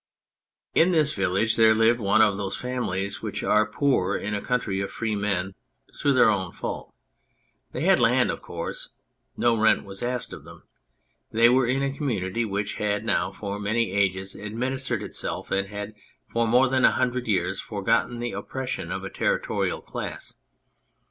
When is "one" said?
1.99-2.23